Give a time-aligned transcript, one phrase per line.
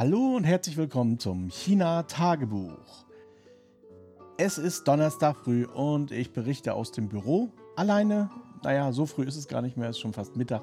[0.00, 3.04] Hallo und herzlich willkommen zum China-Tagebuch.
[4.38, 7.50] Es ist Donnerstag früh und ich berichte aus dem Büro.
[7.76, 8.30] Alleine,
[8.62, 10.62] naja, so früh ist es gar nicht mehr, es ist schon fast Mittag.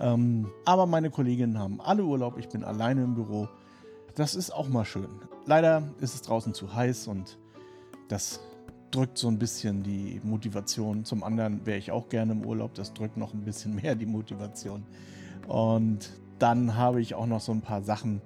[0.00, 3.48] Ähm, aber meine Kolleginnen haben alle Urlaub, ich bin alleine im Büro.
[4.16, 5.20] Das ist auch mal schön.
[5.46, 7.38] Leider ist es draußen zu heiß und
[8.08, 8.40] das
[8.90, 11.04] drückt so ein bisschen die Motivation.
[11.04, 14.06] Zum anderen wäre ich auch gerne im Urlaub, das drückt noch ein bisschen mehr die
[14.06, 14.82] Motivation.
[15.46, 16.10] Und
[16.40, 18.20] dann habe ich auch noch so ein paar Sachen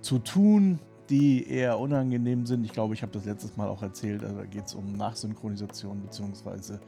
[0.00, 0.78] zu tun,
[1.08, 2.64] die eher unangenehm sind.
[2.64, 4.22] Ich glaube, ich habe das letztes Mal auch erzählt.
[4.22, 6.78] Also da geht es um Nachsynchronisation bzw.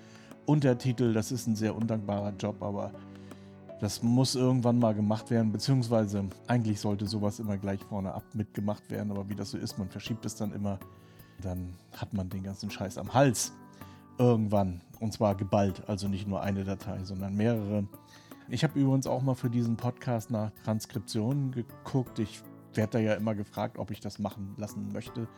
[0.46, 1.12] Untertitel.
[1.12, 2.92] Das ist ein sehr undankbarer Job, aber
[3.80, 5.50] das muss irgendwann mal gemacht werden.
[5.50, 9.10] Beziehungsweise eigentlich sollte sowas immer gleich vorne ab mitgemacht werden.
[9.10, 10.78] Aber wie das so ist, man verschiebt es dann immer.
[11.40, 13.52] Dann hat man den ganzen Scheiß am Hals.
[14.18, 14.80] Irgendwann.
[15.00, 15.82] Und zwar geballt.
[15.88, 17.84] Also nicht nur eine Datei, sondern mehrere.
[18.48, 22.20] Ich habe übrigens auch mal für diesen Podcast nach Transkriptionen geguckt.
[22.20, 22.40] Ich
[22.76, 25.28] werde da ja immer gefragt, ob ich das machen lassen möchte.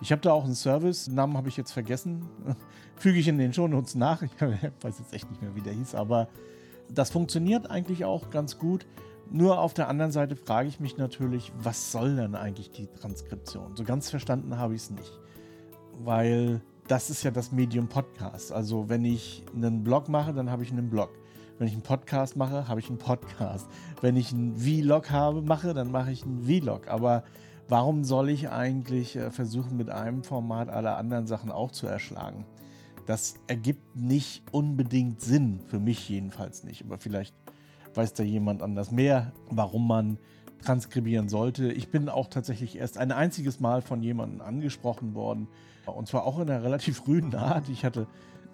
[0.00, 2.28] Ich habe da auch einen Service, Namen habe ich jetzt vergessen,
[2.96, 4.22] füge ich in den Shownotes nach.
[4.22, 4.30] Ich
[4.80, 6.28] weiß jetzt echt nicht mehr, wie der hieß, aber
[6.88, 8.86] das funktioniert eigentlich auch ganz gut.
[9.30, 13.76] Nur auf der anderen Seite frage ich mich natürlich, was soll denn eigentlich die Transkription?
[13.76, 15.12] So ganz verstanden habe ich es nicht.
[15.98, 18.52] Weil das ist ja das Medium Podcast.
[18.52, 21.10] Also wenn ich einen Blog mache, dann habe ich einen Blog.
[21.58, 23.68] Wenn ich einen Podcast mache, habe ich einen Podcast.
[24.00, 26.86] Wenn ich einen Vlog habe, mache, dann mache ich einen Vlog.
[26.86, 27.24] Aber
[27.68, 32.46] warum soll ich eigentlich äh, versuchen, mit einem Format alle anderen Sachen auch zu erschlagen?
[33.06, 36.84] Das ergibt nicht unbedingt Sinn, für mich jedenfalls nicht.
[36.84, 37.34] Aber vielleicht
[37.94, 40.18] weiß da jemand anders mehr, warum man
[40.62, 41.72] transkribieren sollte.
[41.72, 45.48] Ich bin auch tatsächlich erst ein einziges Mal von jemandem angesprochen worden.
[45.86, 47.68] Und zwar auch in einer relativ frühen Art.
[47.68, 48.06] Ich hatte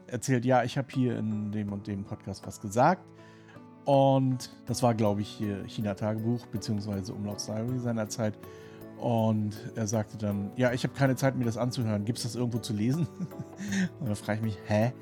[0.07, 3.05] erzählt, ja, ich habe hier in dem und dem Podcast was gesagt.
[3.85, 7.13] Und das war, glaube ich, China-Tagebuch bzw.
[7.13, 8.39] Umlaufsdiary seinerzeit.
[8.99, 12.05] Und er sagte dann, ja, ich habe keine Zeit, mir das anzuhören.
[12.05, 13.07] Gibt es das irgendwo zu lesen?
[14.01, 14.93] und dann frage ich mich, hä?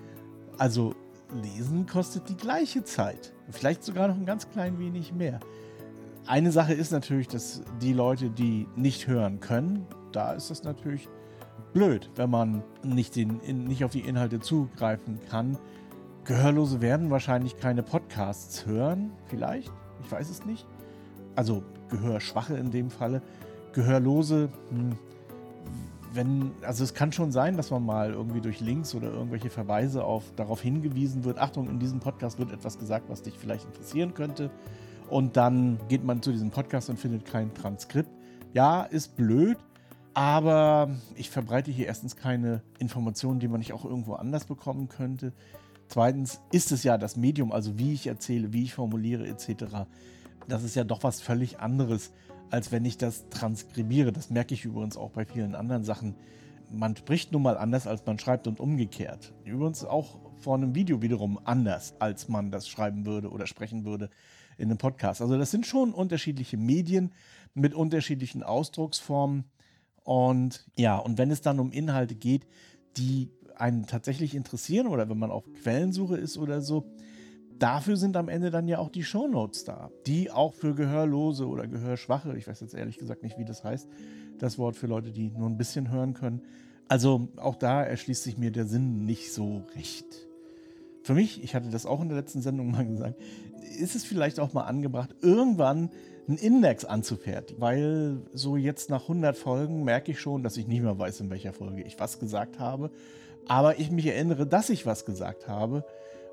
[0.58, 0.94] Also
[1.40, 3.32] lesen kostet die gleiche Zeit.
[3.50, 5.40] Vielleicht sogar noch ein ganz klein wenig mehr.
[6.26, 11.08] Eine Sache ist natürlich, dass die Leute, die nicht hören können, da ist das natürlich
[11.72, 15.58] blöd, wenn man nicht, den, in, nicht auf die Inhalte zugreifen kann.
[16.24, 19.72] Gehörlose werden wahrscheinlich keine Podcasts hören, vielleicht,
[20.04, 20.66] ich weiß es nicht.
[21.34, 23.22] Also Gehörschwache in dem Falle.
[23.72, 24.96] Gehörlose, hm,
[26.14, 30.04] wenn, also es kann schon sein, dass man mal irgendwie durch Links oder irgendwelche Verweise
[30.04, 34.14] auf, darauf hingewiesen wird, Achtung, in diesem Podcast wird etwas gesagt, was dich vielleicht interessieren
[34.14, 34.50] könnte.
[35.08, 38.10] Und dann geht man zu diesem Podcast und findet kein Transkript.
[38.52, 39.58] Ja, ist blöd,
[40.14, 45.32] aber ich verbreite hier erstens keine Informationen, die man nicht auch irgendwo anders bekommen könnte.
[45.88, 49.86] Zweitens ist es ja das Medium, also wie ich erzähle, wie ich formuliere etc.
[50.48, 52.12] Das ist ja doch was völlig anderes,
[52.50, 54.12] als wenn ich das transkribiere.
[54.12, 56.14] Das merke ich übrigens auch bei vielen anderen Sachen.
[56.70, 59.34] Man spricht nun mal anders, als man schreibt und umgekehrt.
[59.44, 64.10] Übrigens auch vor einem Video wiederum anders, als man das schreiben würde oder sprechen würde
[64.58, 65.20] in einem Podcast.
[65.20, 67.12] Also das sind schon unterschiedliche Medien
[67.54, 69.44] mit unterschiedlichen Ausdrucksformen.
[70.04, 72.46] Und ja, und wenn es dann um Inhalte geht,
[72.96, 76.84] die einen tatsächlich interessieren oder wenn man auf Quellensuche ist oder so,
[77.58, 81.68] dafür sind am Ende dann ja auch die Shownotes da, die auch für Gehörlose oder
[81.68, 83.88] Gehörschwache, ich weiß jetzt ehrlich gesagt nicht, wie das heißt,
[84.38, 86.42] das Wort für Leute, die nur ein bisschen hören können.
[86.88, 90.26] Also auch da erschließt sich mir der Sinn nicht so recht.
[91.02, 93.20] Für mich, ich hatte das auch in der letzten Sendung mal gesagt,
[93.78, 95.90] ist es vielleicht auch mal angebracht, irgendwann
[96.28, 97.60] einen Index anzufertigen.
[97.60, 101.30] Weil so jetzt nach 100 Folgen merke ich schon, dass ich nicht mehr weiß, in
[101.30, 102.90] welcher Folge ich was gesagt habe.
[103.46, 105.84] Aber ich mich erinnere, dass ich was gesagt habe.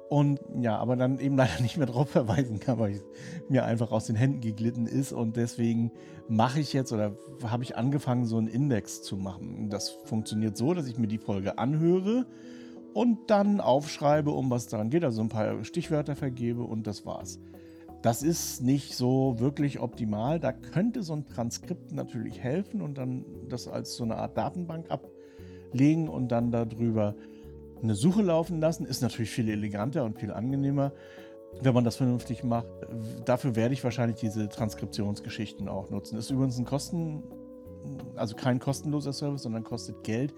[0.10, 3.04] Und ja, aber dann eben leider nicht mehr darauf verweisen kann, weil es
[3.48, 5.12] mir einfach aus den Händen geglitten ist.
[5.12, 5.92] Und deswegen
[6.28, 9.70] mache ich jetzt oder habe ich angefangen, so einen Index zu machen.
[9.70, 12.26] Das funktioniert so, dass ich mir die Folge anhöre
[12.94, 15.04] und dann aufschreibe, um was daran geht.
[15.04, 17.40] Also ein paar Stichwörter vergebe und das war's.
[18.02, 20.40] Das ist nicht so wirklich optimal.
[20.40, 24.88] Da könnte so ein Transkript natürlich helfen und dann das als so eine Art Datenbank
[24.90, 27.16] ablegen und dann darüber
[27.84, 28.86] eine Suche laufen lassen.
[28.86, 30.94] Ist natürlich viel eleganter und viel angenehmer,
[31.62, 32.68] wenn man das vernünftig macht.
[33.26, 36.18] Dafür werde ich wahrscheinlich diese Transkriptionsgeschichten auch nutzen.
[36.18, 37.24] Ist übrigens ein Kosten,
[38.16, 40.34] also kein kostenloser Service, sondern kostet Geld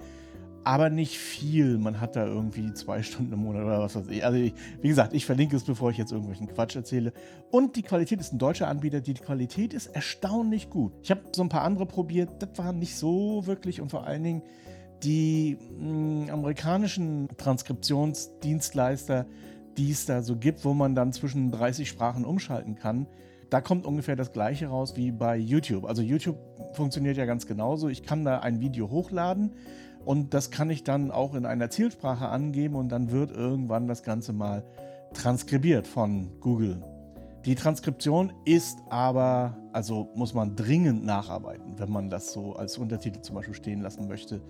[0.63, 1.77] aber nicht viel.
[1.77, 4.23] Man hat da irgendwie zwei Stunden im Monat oder was weiß ich.
[4.25, 7.13] Also, ich, wie gesagt, ich verlinke es, bevor ich jetzt irgendwelchen Quatsch erzähle.
[7.49, 9.01] Und die Qualität ist ein deutscher Anbieter.
[9.01, 10.93] Die Qualität ist erstaunlich gut.
[11.01, 12.29] Ich habe so ein paar andere probiert.
[12.41, 14.41] Das war nicht so wirklich und vor allen Dingen
[15.03, 19.25] die mh, hm, amerikanischen Transkriptionsdienstleister,
[19.77, 23.07] die es da so gibt, wo man dann zwischen 30 Sprachen umschalten kann.
[23.49, 25.85] Da kommt ungefähr das gleiche raus wie bei YouTube.
[25.85, 26.37] Also YouTube
[26.73, 27.89] funktioniert ja ganz genauso.
[27.89, 29.51] Ich kann da ein Video hochladen
[30.05, 34.03] und das kann ich dann auch in einer Zielsprache angeben und dann wird irgendwann das
[34.03, 34.63] Ganze mal
[35.13, 36.81] transkribiert von Google.
[37.45, 43.21] Die Transkription ist aber, also muss man dringend nacharbeiten, wenn man das so als Untertitel
[43.21, 44.41] zum Beispiel stehen lassen möchte.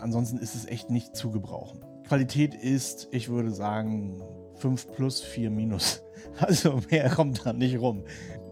[0.00, 1.80] Ansonsten ist es echt nicht zu gebrauchen.
[2.08, 4.20] Qualität ist, ich würde sagen,
[4.56, 6.02] 5 plus, 4 minus.
[6.40, 8.04] Also mehr kommt da nicht rum.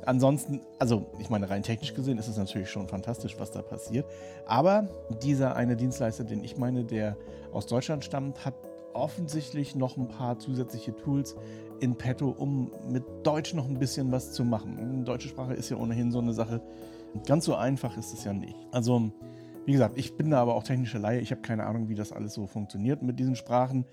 [0.07, 4.07] Ansonsten, also ich meine, rein technisch gesehen ist es natürlich schon fantastisch, was da passiert.
[4.47, 4.89] Aber
[5.23, 7.17] dieser eine Dienstleister, den ich meine, der
[7.53, 8.55] aus Deutschland stammt, hat
[8.95, 11.37] offensichtlich noch ein paar zusätzliche Tools
[11.81, 15.05] in petto, um mit Deutsch noch ein bisschen was zu machen.
[15.05, 16.63] Deutsche Sprache ist ja ohnehin so eine Sache.
[17.27, 18.57] Ganz so einfach ist es ja nicht.
[18.71, 19.11] Also,
[19.65, 21.19] wie gesagt, ich bin da aber auch technische Laie.
[21.19, 23.85] Ich habe keine Ahnung, wie das alles so funktioniert mit diesen Sprachen.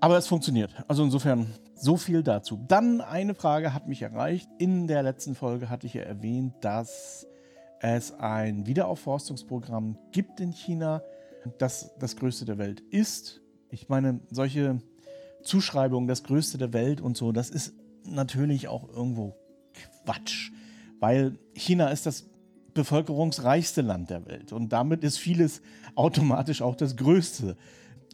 [0.00, 0.70] Aber es funktioniert.
[0.88, 2.58] Also insofern so viel dazu.
[2.68, 4.48] Dann eine Frage hat mich erreicht.
[4.58, 7.26] In der letzten Folge hatte ich ja erwähnt, dass
[7.80, 11.02] es ein Wiederaufforstungsprogramm gibt in China,
[11.58, 13.40] das das größte der Welt ist.
[13.70, 14.80] Ich meine, solche
[15.42, 19.34] Zuschreibungen, das größte der Welt und so, das ist natürlich auch irgendwo
[20.04, 20.50] Quatsch,
[21.00, 22.26] weil China ist das
[22.74, 25.62] bevölkerungsreichste Land der Welt und damit ist vieles
[25.94, 27.56] automatisch auch das größte.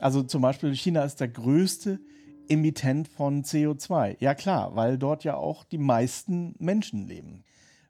[0.03, 2.01] Also zum Beispiel China ist der größte
[2.49, 4.17] Emittent von CO2.
[4.19, 7.45] Ja klar, weil dort ja auch die meisten Menschen leben.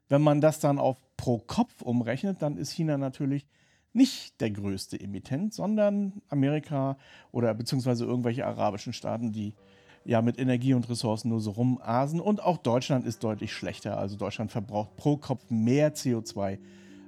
[0.09, 3.47] Wenn man das dann auf pro Kopf umrechnet, dann ist China natürlich
[3.93, 6.97] nicht der größte Emittent, sondern Amerika
[7.31, 9.55] oder beziehungsweise irgendwelche arabischen Staaten, die
[10.05, 12.19] ja mit Energie und Ressourcen nur so rumasen.
[12.19, 13.97] Und auch Deutschland ist deutlich schlechter.
[13.97, 16.59] Also Deutschland verbraucht pro Kopf mehr CO2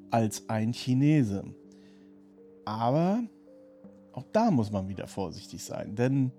[0.10, 1.44] als ein Chinese.
[2.66, 3.22] Aber
[4.15, 6.31] auch da muss man wieder vorsichtig sein, denn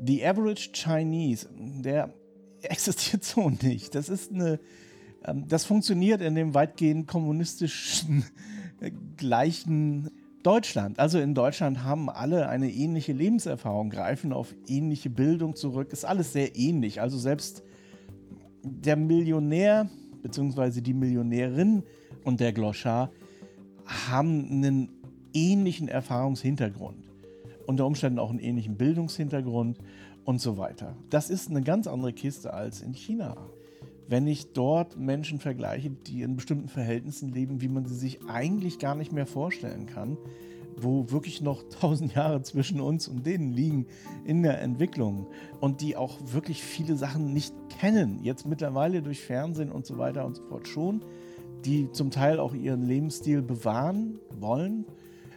[0.00, 2.14] the average Chinese, der
[2.62, 3.96] existiert so nicht.
[3.96, 4.60] Das ist eine,
[5.24, 8.24] ähm, das funktioniert in dem weitgehend kommunistischen
[8.80, 10.10] äh, gleichen
[10.44, 11.00] Deutschland.
[11.00, 16.32] Also in Deutschland haben alle eine ähnliche Lebenserfahrung, greifen auf ähnliche Bildung zurück, ist alles
[16.32, 17.00] sehr ähnlich.
[17.00, 17.64] Also selbst
[18.62, 19.90] der Millionär
[20.22, 20.80] bzw.
[20.80, 21.82] die Millionärin
[22.24, 23.10] und der Gloschar
[23.84, 24.90] haben einen
[25.34, 27.07] ähnlichen Erfahrungshintergrund
[27.68, 29.78] unter Umständen auch einen ähnlichen Bildungshintergrund
[30.24, 30.96] und so weiter.
[31.10, 33.36] Das ist eine ganz andere Kiste als in China.
[34.08, 38.78] Wenn ich dort Menschen vergleiche, die in bestimmten Verhältnissen leben, wie man sie sich eigentlich
[38.78, 40.16] gar nicht mehr vorstellen kann,
[40.78, 43.84] wo wirklich noch tausend Jahre zwischen uns und denen liegen
[44.24, 45.26] in der Entwicklung
[45.60, 50.24] und die auch wirklich viele Sachen nicht kennen, jetzt mittlerweile durch Fernsehen und so weiter
[50.24, 51.04] und so fort schon,
[51.66, 54.86] die zum Teil auch ihren Lebensstil bewahren wollen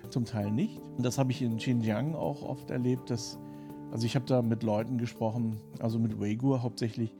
[0.09, 0.79] zum Teil nicht.
[0.97, 3.39] Und das habe ich in Xinjiang auch oft erlebt, dass,
[3.91, 7.13] also ich habe da mit Leuten gesprochen, also mit Uigur hauptsächlich,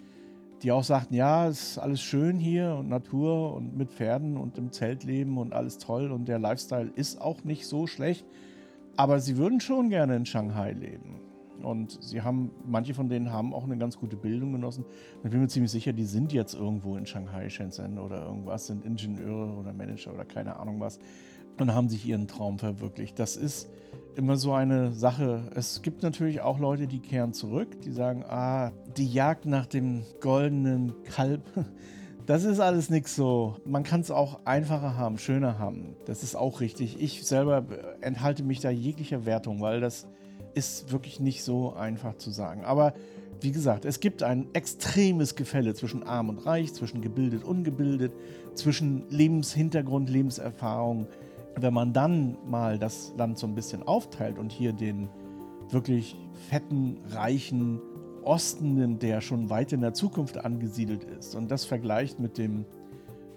[0.62, 4.58] die auch sagten, ja, es ist alles schön hier und Natur und mit Pferden und
[4.58, 8.26] im Zelt leben und alles toll und der Lifestyle ist auch nicht so schlecht,
[8.96, 11.20] aber sie würden schon gerne in Shanghai leben.
[11.64, 14.84] Und sie haben, manche von denen haben auch eine ganz gute Bildung genossen.
[15.24, 18.84] ich bin mir ziemlich sicher, die sind jetzt irgendwo in Shanghai, Shenzhen oder irgendwas, sind
[18.84, 21.00] Ingenieure oder Manager oder keine Ahnung was
[21.60, 23.20] und haben sich ihren Traum verwirklicht.
[23.20, 23.70] Das ist
[24.16, 25.44] immer so eine Sache.
[25.56, 30.04] Es gibt natürlich auch Leute, die kehren zurück, die sagen, ah, die Jagd nach dem
[30.20, 31.42] goldenen Kalb,
[32.26, 33.56] das ist alles nichts so.
[33.66, 35.96] Man kann es auch einfacher haben, schöner haben.
[36.06, 37.02] Das ist auch richtig.
[37.02, 37.66] Ich selber
[38.02, 40.08] enthalte mich da jeglicher Wertung, weil das
[40.54, 42.66] ist wirklich nicht so einfach zu sagen.
[42.66, 42.94] Aber
[43.40, 48.14] wie gesagt, es gibt ein extremes Gefälle zwischen arm und reich, zwischen gebildet und ungebildet,
[48.54, 51.08] zwischen Lebenshintergrund, Lebenserfahrung,
[51.56, 55.10] wenn man dann mal das Land so ein bisschen aufteilt und hier den
[55.70, 56.16] wirklich
[56.50, 57.80] fetten, reichen
[58.24, 62.66] Osten nimmt, der schon weit in der Zukunft angesiedelt ist und das vergleicht mit dem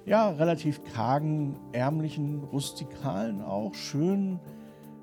[0.04, 4.40] ja relativ kargen, ärmlichen, rustikalen auch schönen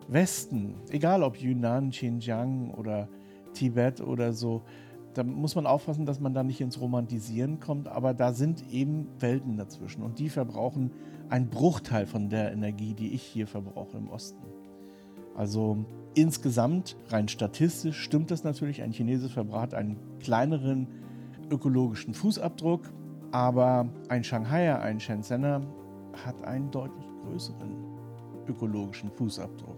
[0.08, 3.08] Westen, egal ob Yunnan, Xinjiang oder
[3.54, 4.62] Tibet oder so,
[5.14, 9.08] da muss man aufpassen, dass man da nicht ins Romantisieren kommt, aber da sind eben
[9.20, 10.92] Welten dazwischen und die verbrauchen
[11.30, 14.42] einen Bruchteil von der Energie, die ich hier verbrauche im Osten.
[15.36, 20.88] Also insgesamt, rein statistisch, stimmt das natürlich, ein Chinese verbraucht einen kleineren
[21.50, 22.82] ökologischen Fußabdruck,
[23.32, 25.62] aber ein Shanghaier, ein Shenzhener
[26.26, 27.76] hat einen deutlich größeren
[28.48, 29.78] ökologischen Fußabdruck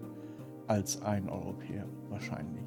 [0.68, 2.63] als ein Europäer wahrscheinlich.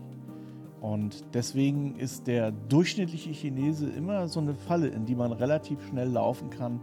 [0.80, 6.08] Und deswegen ist der durchschnittliche Chinese immer so eine Falle, in die man relativ schnell
[6.08, 6.80] laufen kann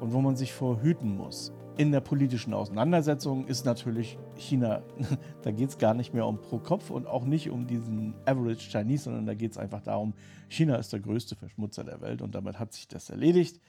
[0.00, 1.52] und wo man sich vor hüten muss.
[1.78, 4.82] In der politischen Auseinandersetzung ist natürlich China,
[5.42, 8.70] da geht es gar nicht mehr um pro Kopf und auch nicht um diesen Average
[8.70, 10.14] Chinese, sondern da geht es einfach darum,
[10.48, 13.60] China ist der größte Verschmutzer der Welt und damit hat sich das erledigt,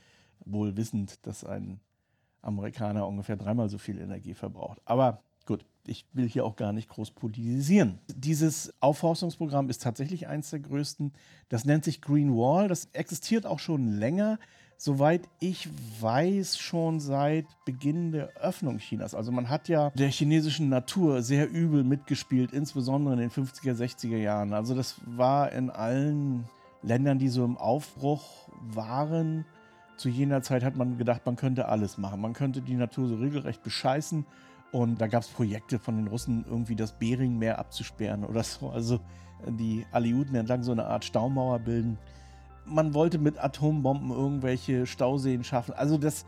[0.45, 1.81] wohl wissend, dass ein
[2.41, 4.79] Amerikaner ungefähr dreimal so viel Energie verbraucht.
[4.85, 7.97] Aber gut, ich will hier auch gar nicht groß politisieren.
[8.07, 11.13] Dieses Aufforstungsprogramm ist tatsächlich eines der größten.
[11.49, 12.67] Das nennt sich Green Wall.
[12.67, 14.37] Das existiert auch schon länger.
[14.79, 15.67] Soweit ich
[16.01, 19.15] weiß, schon seit Beginn der Öffnung Chinas.
[19.15, 24.17] Also man hat ja der chinesischen Natur sehr übel mitgespielt, insbesondere in den 50er, 60er
[24.17, 24.53] Jahren.
[24.53, 26.47] Also das war in allen
[26.83, 29.45] Ländern, die so im Aufbruch waren,
[29.97, 32.21] zu jener Zeit hat man gedacht, man könnte alles machen.
[32.21, 34.25] Man könnte die Natur so regelrecht bescheißen.
[34.71, 38.69] Und da gab es Projekte von den Russen, irgendwie das Beringmeer abzusperren oder so.
[38.69, 38.99] Also
[39.47, 41.97] die Aleuten entlang so eine Art Staumauer bilden.
[42.65, 45.73] Man wollte mit Atombomben irgendwelche Stauseen schaffen.
[45.73, 46.25] Also das,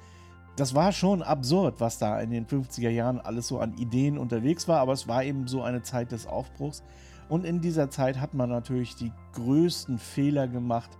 [0.56, 4.68] das war schon absurd, was da in den 50er Jahren alles so an Ideen unterwegs
[4.68, 4.80] war.
[4.80, 6.84] Aber es war eben so eine Zeit des Aufbruchs.
[7.28, 10.98] Und in dieser Zeit hat man natürlich die größten Fehler gemacht,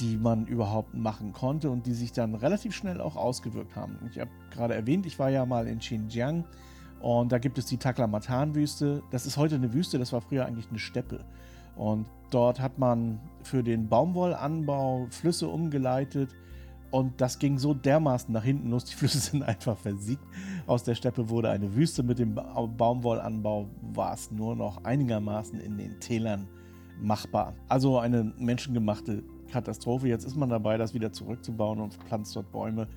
[0.00, 3.98] die man überhaupt machen konnte und die sich dann relativ schnell auch ausgewirkt haben.
[4.10, 6.44] Ich habe gerade erwähnt, ich war ja mal in Xinjiang
[7.00, 9.02] und da gibt es die Taklamatan-Wüste.
[9.10, 11.24] Das ist heute eine Wüste, das war früher eigentlich eine Steppe.
[11.76, 16.30] Und dort hat man für den Baumwollanbau Flüsse umgeleitet
[16.90, 20.22] und das ging so dermaßen nach hinten los, die Flüsse sind einfach versiegt.
[20.66, 25.78] Aus der Steppe wurde eine Wüste mit dem Baumwollanbau, war es nur noch einigermaßen in
[25.78, 26.48] den Tälern
[27.00, 27.54] machbar.
[27.68, 30.08] Also eine menschengemachte Katastrophe.
[30.08, 32.88] Jetzt ist man dabei, das wieder zurückzubauen und pflanzt dort Bäume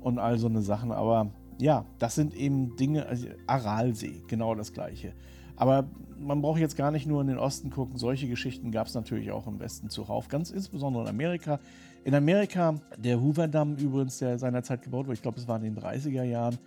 [0.00, 0.92] und all so eine Sachen.
[0.92, 5.12] Aber ja, das sind eben Dinge, also Aralsee, genau das gleiche.
[5.56, 5.88] Aber
[6.18, 7.98] man braucht jetzt gar nicht nur in den Osten gucken.
[7.98, 11.60] Solche Geschichten gab es natürlich auch im Westen zuhauf, ganz insbesondere in Amerika.
[12.04, 15.76] In Amerika, der Hoover-Damm übrigens, der seinerzeit gebaut wurde, ich glaube, es war in den
[15.76, 16.58] 30er Jahren,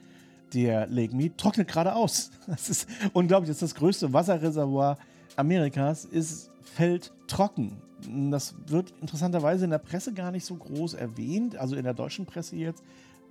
[0.53, 2.31] der Lake Mead trocknet gerade aus.
[2.47, 4.97] Das ist unglaublich, das ist das größte Wasserreservoir
[5.35, 7.81] Amerikas, ist fällt trocken
[8.31, 12.25] das wird interessanterweise in der Presse gar nicht so groß erwähnt, also in der deutschen
[12.25, 12.83] Presse jetzt.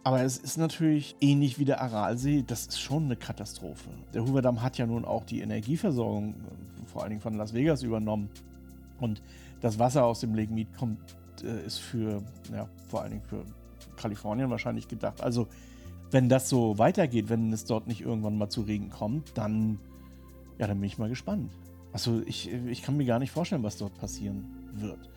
[0.05, 3.89] Aber es ist natürlich ähnlich wie der Aralsee, das ist schon eine Katastrophe.
[4.13, 6.35] Der Hoover hat ja nun auch die Energieversorgung,
[6.87, 8.29] vor allen Dingen von Las Vegas, übernommen.
[8.99, 9.23] Und
[9.61, 10.99] das Wasser aus dem Lake Mead kommt,
[11.45, 13.45] äh, ist für, ja, vor allen Dingen für
[13.97, 15.21] Kalifornien wahrscheinlich gedacht.
[15.23, 15.47] Also,
[16.11, 19.79] wenn das so weitergeht, wenn es dort nicht irgendwann mal zu Regen kommt, dann,
[20.59, 21.53] ja, dann bin ich mal gespannt.
[21.93, 25.09] Also, ich, ich kann mir gar nicht vorstellen, was dort passieren wird.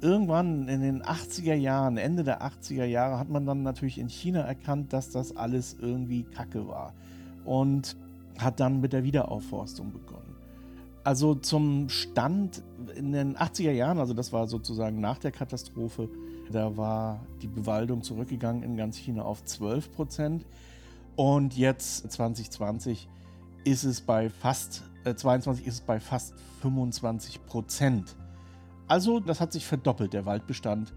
[0.00, 4.40] Irgendwann in den 80er Jahren, Ende der 80er Jahre, hat man dann natürlich in China
[4.40, 6.94] erkannt, dass das alles irgendwie Kacke war.
[7.44, 7.96] Und
[8.38, 10.36] hat dann mit der Wiederaufforstung begonnen.
[11.04, 12.62] Also zum Stand
[12.94, 16.08] in den 80er Jahren, also das war sozusagen nach der Katastrophe,
[16.50, 20.46] da war die Bewaldung zurückgegangen in ganz China auf 12 Prozent.
[21.16, 23.08] Und jetzt 2020
[23.64, 28.16] ist es bei fast, äh, 22 ist es bei fast 25 Prozent.
[28.88, 30.92] Also, das hat sich verdoppelt, der Waldbestand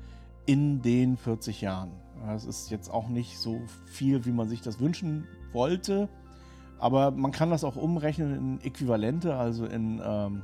[0.46, 1.92] in den 40 Jahren.
[2.26, 6.10] Das ist jetzt auch nicht so viel, wie man sich das wünschen wollte.
[6.80, 10.44] Aber man kann das auch umrechnen in Äquivalente, also in ähm,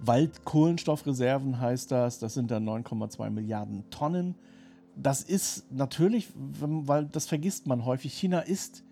[0.00, 2.18] Waldkohlenstoffreserven heißt das.
[2.18, 4.34] Das sind dann 9,2 Milliarden Tonnen.
[4.96, 8.82] Das ist natürlich, weil das vergisst man häufig, China ist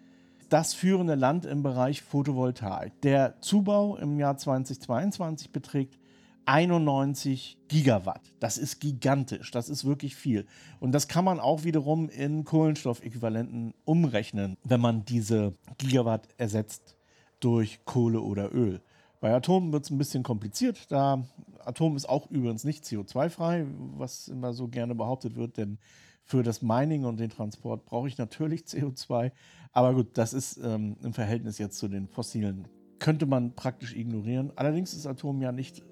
[0.49, 3.01] das führende Land im Bereich Photovoltaik.
[3.03, 5.99] Der Zubau im Jahr 2022 beträgt
[6.47, 8.33] 91 Gigawatt.
[8.41, 10.47] Das ist gigantisch, das ist wirklich viel.
[10.81, 16.97] Und das kann man auch wiederum in Kohlenstoffäquivalenten umrechnen, wenn man diese Gigawatt ersetzt
[17.41, 18.81] durch Kohle oder Öl.
[19.21, 21.23] Bei Atom wird es ein bisschen kompliziert, da
[21.65, 23.67] Atom ist auch übrigens nicht CO2-frei,
[23.97, 25.79] was immer so gerne behauptet wird, denn
[26.25, 29.33] für das Mining und den Transport brauche ich natürlich CO2.
[29.73, 32.67] Aber gut, das ist ähm, im Verhältnis jetzt zu den fossilen,
[32.99, 34.53] könnte man praktisch ignorieren.
[34.57, 35.83] Allerdings ist Atom ja nicht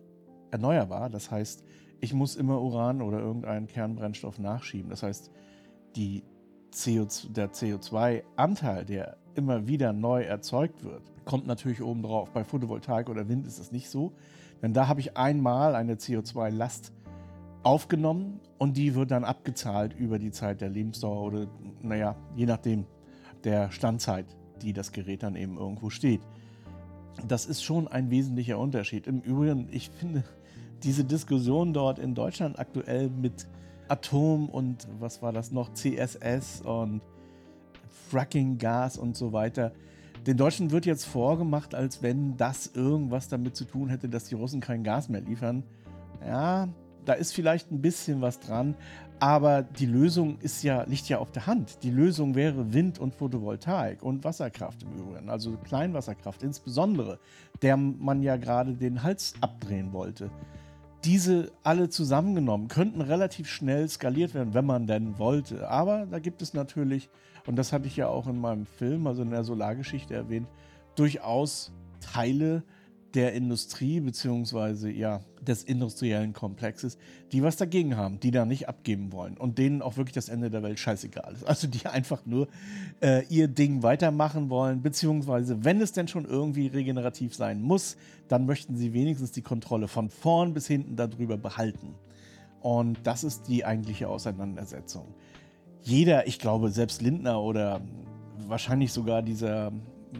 [0.50, 1.10] erneuerbar.
[1.10, 1.64] Das heißt,
[2.00, 4.90] ich muss immer Uran oder irgendeinen Kernbrennstoff nachschieben.
[4.90, 5.30] Das heißt,
[5.96, 6.22] die
[6.72, 12.30] CO2, der CO2-Anteil, der immer wieder neu erzeugt wird, kommt natürlich oben drauf.
[12.30, 14.12] Bei Photovoltaik oder Wind ist es nicht so,
[14.62, 16.92] denn da habe ich einmal eine CO2-Last
[17.62, 21.46] aufgenommen und die wird dann abgezahlt über die Zeit der Lebensdauer oder,
[21.82, 22.86] naja, je nachdem
[23.44, 24.26] der Standzeit,
[24.62, 26.20] die das Gerät dann eben irgendwo steht.
[27.26, 29.06] Das ist schon ein wesentlicher Unterschied.
[29.06, 30.24] Im Übrigen, ich finde,
[30.82, 33.46] diese Diskussion dort in Deutschland aktuell mit
[33.88, 37.00] Atom und was war das noch, CSS und
[38.10, 39.72] Fracking-Gas und so weiter.
[40.26, 44.34] Den Deutschen wird jetzt vorgemacht, als wenn das irgendwas damit zu tun hätte, dass die
[44.34, 45.62] Russen kein Gas mehr liefern.
[46.26, 46.68] Ja,
[47.04, 48.74] da ist vielleicht ein bisschen was dran,
[49.20, 51.82] aber die Lösung ist ja, liegt ja auf der Hand.
[51.82, 57.18] Die Lösung wäre Wind und Photovoltaik und Wasserkraft im Übrigen, also Kleinwasserkraft insbesondere,
[57.62, 60.30] der man ja gerade den Hals abdrehen wollte
[61.04, 65.68] diese alle zusammengenommen könnten relativ schnell skaliert werden, wenn man denn wollte.
[65.68, 67.08] Aber da gibt es natürlich
[67.46, 70.48] und das hatte ich ja auch in meinem Film, also in der Solargeschichte erwähnt,
[70.96, 72.62] durchaus Teile
[73.14, 76.98] der Industrie beziehungsweise ja des industriellen Komplexes,
[77.32, 80.50] die was dagegen haben, die da nicht abgeben wollen und denen auch wirklich das Ende
[80.50, 81.44] der Welt scheißegal ist.
[81.46, 82.48] Also die einfach nur
[83.00, 87.96] äh, ihr Ding weitermachen wollen, beziehungsweise wenn es denn schon irgendwie regenerativ sein muss,
[88.28, 91.94] dann möchten sie wenigstens die Kontrolle von vorn bis hinten darüber behalten.
[92.60, 95.14] Und das ist die eigentliche Auseinandersetzung.
[95.82, 97.80] Jeder, ich glaube, selbst Lindner oder
[98.46, 99.72] wahrscheinlich sogar dieser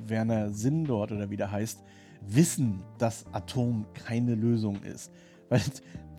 [0.07, 1.83] Werner Sinn dort oder wie der heißt,
[2.20, 5.10] wissen, dass Atom keine Lösung ist.
[5.48, 5.62] Weil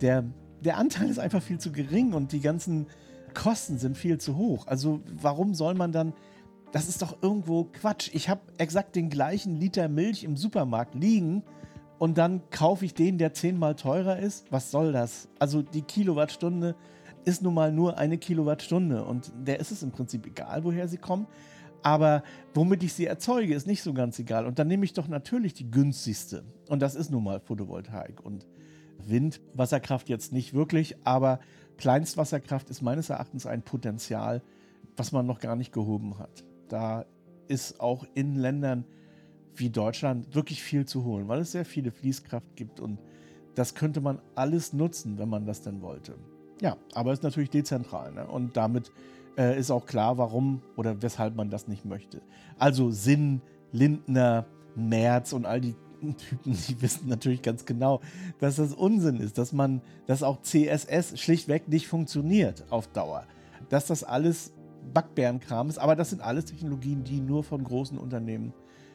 [0.01, 0.23] der,
[0.61, 2.87] der Anteil ist einfach viel zu gering und die ganzen
[3.33, 4.67] Kosten sind viel zu hoch.
[4.67, 6.13] Also warum soll man dann...
[6.71, 8.11] Das ist doch irgendwo Quatsch.
[8.13, 11.41] Ich habe exakt den gleichen Liter Milch im Supermarkt liegen
[11.97, 14.45] und dann kaufe ich den, der zehnmal teurer ist.
[14.51, 15.29] Was soll das?
[15.39, 16.75] Also die Kilowattstunde
[17.25, 20.97] ist nun mal nur eine Kilowattstunde und der ist es im Prinzip egal, woher sie
[20.97, 21.27] kommen.
[21.81, 24.45] Aber womit ich sie erzeuge, ist nicht so ganz egal.
[24.45, 26.43] Und dann nehme ich doch natürlich die günstigste.
[26.67, 28.23] Und das ist nun mal Photovoltaik.
[28.23, 28.45] Und
[29.05, 31.39] Wind, Wasserkraft jetzt nicht wirklich, aber
[31.77, 34.41] Kleinstwasserkraft ist meines Erachtens ein Potenzial,
[34.97, 36.43] was man noch gar nicht gehoben hat.
[36.67, 37.05] Da
[37.47, 38.85] ist auch in Ländern
[39.55, 42.99] wie Deutschland wirklich viel zu holen, weil es sehr viele Fließkraft gibt und
[43.55, 46.15] das könnte man alles nutzen, wenn man das denn wollte.
[46.61, 48.27] Ja, aber es ist natürlich dezentral ne?
[48.27, 48.91] und damit
[49.39, 52.21] äh, ist auch klar, warum oder weshalb man das nicht möchte.
[52.57, 53.41] Also Sinn,
[53.71, 55.75] Lindner, Merz und all die
[56.17, 58.01] Typen, die wissen natürlich ganz genau,
[58.39, 63.23] dass das Unsinn ist, dass man, dass auch CSS schlichtweg nicht funktioniert auf Dauer.
[63.69, 64.53] Dass das alles
[64.93, 68.53] Backbärenkram ist, aber das sind alles Technologien, die nur von großen Unternehmen,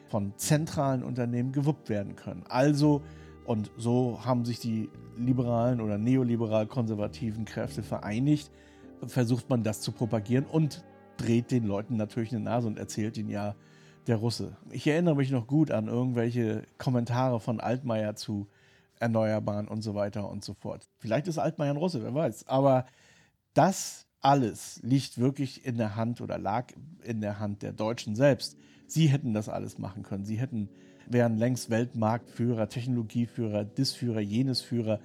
[0.09, 2.43] von zentralen Unternehmen gewuppt werden können.
[2.49, 3.01] Also,
[3.45, 8.51] und so haben sich die liberalen oder neoliberal-konservativen Kräfte vereinigt,
[9.07, 10.83] versucht man das zu propagieren und
[11.17, 13.55] dreht den Leuten natürlich eine Nase und erzählt ihnen ja,
[14.07, 14.57] der Russe.
[14.71, 18.47] Ich erinnere mich noch gut an irgendwelche Kommentare von Altmaier zu
[18.99, 20.87] Erneuerbaren und so weiter und so fort.
[20.97, 22.47] Vielleicht ist Altmaier ein Russe, wer weiß.
[22.47, 22.85] Aber
[23.53, 26.71] das alles liegt wirklich in der Hand oder lag
[27.03, 28.57] in der Hand der Deutschen selbst.
[28.87, 30.25] Sie hätten das alles machen können.
[30.25, 30.69] Sie hätten,
[31.07, 34.99] wären längst Weltmarktführer, Technologieführer, Disführer, Jenesführer,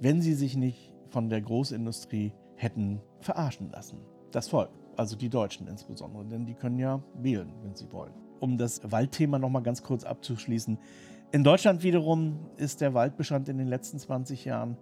[0.00, 3.98] wenn sie sich nicht von der Großindustrie hätten verarschen lassen.
[4.30, 8.12] Das Volk, also die Deutschen insbesondere, denn die können ja wählen, wenn sie wollen.
[8.38, 10.78] Um das Waldthema nochmal ganz kurz abzuschließen.
[11.32, 14.76] In Deutschland wiederum ist der Waldbestand in den letzten 20 Jahren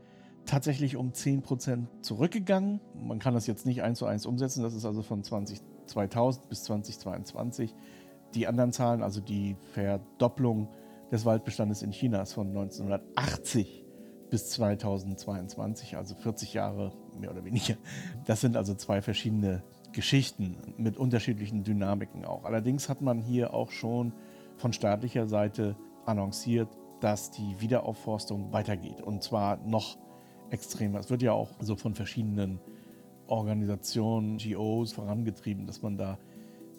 [0.44, 2.80] tatsächlich um 10% zurückgegangen.
[2.94, 6.48] Man kann das jetzt nicht eins zu eins umsetzen, das ist also von 20, 2000
[6.48, 7.74] bis 2022.
[8.34, 10.68] Die anderen Zahlen, also die Verdopplung
[11.12, 13.84] des Waldbestandes in China ist von 1980
[14.30, 17.74] bis 2022, also 40 Jahre mehr oder weniger.
[18.26, 22.44] Das sind also zwei verschiedene Geschichten mit unterschiedlichen Dynamiken auch.
[22.44, 24.12] Allerdings hat man hier auch schon
[24.56, 26.68] von staatlicher Seite annonciert,
[27.00, 29.96] dass die Wiederaufforstung weitergeht und zwar noch
[30.50, 30.98] extremer.
[30.98, 32.60] Es wird ja auch so von verschiedenen
[33.26, 36.18] Organisationen, GOs vorangetrieben, dass man da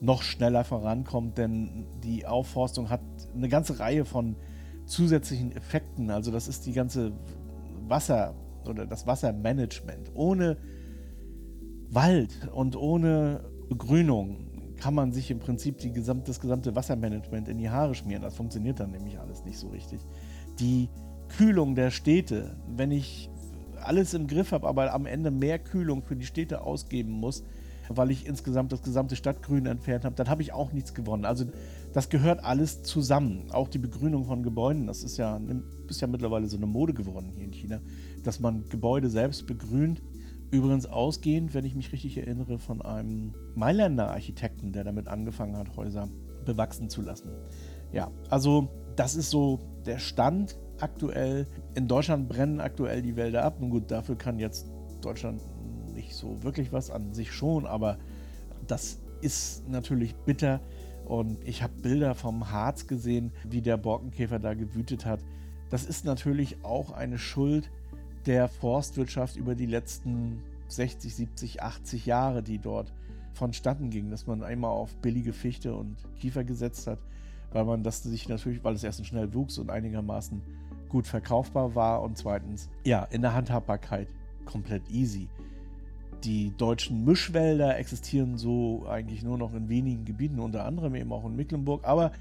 [0.02, 3.02] noch schneller vorankommt, denn die Aufforstung hat
[3.36, 4.36] eine ganze Reihe von
[4.86, 6.10] zusätzlichen Effekten.
[6.10, 7.12] Also das ist die ganze
[7.88, 8.34] Wasser
[8.69, 10.12] oder das Wassermanagement.
[10.13, 10.58] Ohne
[11.89, 17.58] Wald und ohne Begrünung kann man sich im Prinzip die gesamt, das gesamte Wassermanagement in
[17.58, 18.21] die Haare schmieren.
[18.21, 19.99] Das funktioniert dann nämlich alles nicht so richtig.
[20.60, 20.89] Die
[21.38, 23.29] Kühlung der Städte, wenn ich
[23.82, 27.43] alles im Griff habe, aber am Ende mehr Kühlung für die Städte ausgeben muss,
[27.89, 31.25] weil ich insgesamt das gesamte Stadtgrün entfernt habe, dann habe ich auch nichts gewonnen.
[31.25, 31.45] Also
[31.93, 33.52] das gehört alles zusammen.
[33.52, 35.39] Auch die Begrünung von Gebäuden, das ist ja,
[35.88, 37.82] ist ja mittlerweile so eine Mode geworden hier in China,
[38.23, 40.02] dass man Gebäude selbst begrünt.
[40.52, 45.75] Übrigens ausgehend, wenn ich mich richtig erinnere, von einem Mailänder Architekten, der damit angefangen hat,
[45.78, 46.10] Häuser
[46.45, 47.30] bewachsen zu lassen.
[47.91, 51.47] Ja, also das ist so der Stand aktuell.
[51.75, 53.60] In Deutschland brennen aktuell die Wälder ab.
[53.60, 54.71] Nun gut, dafür kann jetzt
[55.02, 55.41] Deutschland
[56.09, 57.97] nicht so wirklich was an sich schon, aber
[58.67, 60.59] das ist natürlich bitter.
[61.05, 65.19] Und ich habe Bilder vom Harz gesehen, wie der Borkenkäfer da gewütet hat.
[65.69, 67.71] Das ist natürlich auch eine Schuld
[68.25, 72.91] der Forstwirtschaft über die letzten 60, 70, 80 Jahre, die dort
[73.33, 76.99] vonstatten ging, dass man einmal auf billige Fichte und Kiefer gesetzt hat,
[77.51, 80.41] weil man das sich natürlich, weil es erstens schnell wuchs und einigermaßen
[80.89, 84.07] gut verkaufbar war und zweitens, ja, in der Handhabbarkeit
[84.45, 85.29] komplett easy.
[86.23, 91.25] Die deutschen Mischwälder existieren so eigentlich nur noch in wenigen Gebieten, unter anderem eben auch
[91.25, 91.86] in Mecklenburg.
[91.88, 92.12] Aber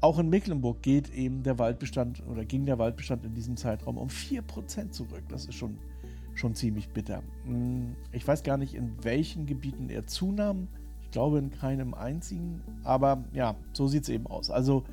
[0.00, 4.08] auch in Mecklenburg geht eben der Waldbestand oder ging der Waldbestand in diesem Zeitraum um
[4.08, 5.22] 4% zurück.
[5.28, 5.78] Das ist schon,
[6.34, 7.22] schon ziemlich bitter.
[8.12, 10.68] Ich weiß gar nicht, in welchen Gebieten er zunahm.
[11.02, 12.60] Ich glaube in keinem einzigen.
[12.84, 14.50] Aber ja, so sieht es eben aus.
[14.50, 14.84] Also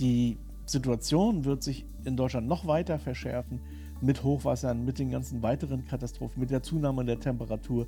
[0.00, 3.60] die Situation wird sich in Deutschland noch weiter verschärfen
[4.00, 7.86] mit Hochwassern, mit den ganzen weiteren Katastrophen, mit der Zunahme der Temperatur,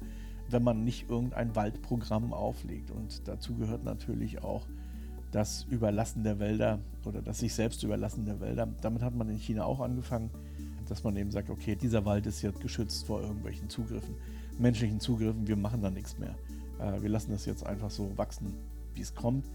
[0.51, 2.91] wenn man nicht irgendein Waldprogramm auflegt.
[2.91, 4.67] Und dazu gehört natürlich auch
[5.31, 8.67] das Überlassen der Wälder oder das sich selbst Überlassen der Wälder.
[8.81, 10.31] Damit hat man in China auch angefangen,
[10.89, 14.15] dass man eben sagt, okay, dieser Wald ist jetzt geschützt vor irgendwelchen Zugriffen,
[14.59, 16.35] menschlichen Zugriffen, wir machen da nichts mehr.
[16.81, 18.55] Äh, wir lassen das jetzt einfach so wachsen,
[18.95, 19.47] wie es kommt.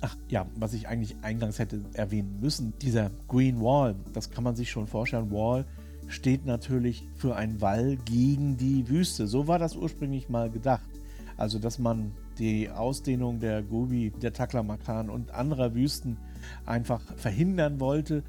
[0.00, 4.54] Ach ja, was ich eigentlich eingangs hätte erwähnen müssen, dieser Green Wall, das kann man
[4.54, 5.32] sich schon vorstellen.
[5.32, 5.64] Wall
[6.06, 9.26] steht natürlich für einen Wall gegen die Wüste.
[9.26, 10.88] So war das ursprünglich mal gedacht.
[11.36, 16.16] Also, dass man die Ausdehnung der Gobi, der Taklamakan und anderer Wüsten
[16.64, 18.22] einfach verhindern wollte.